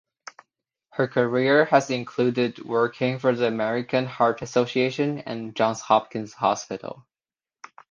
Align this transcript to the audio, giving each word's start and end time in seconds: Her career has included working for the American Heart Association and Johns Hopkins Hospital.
Her 0.93 1.07
career 1.07 1.65
has 1.65 1.91
included 1.91 2.57
working 2.65 3.19
for 3.19 3.35
the 3.35 3.45
American 3.45 4.07
Heart 4.07 4.41
Association 4.41 5.19
and 5.27 5.55
Johns 5.55 5.81
Hopkins 5.81 6.33
Hospital. 6.33 7.05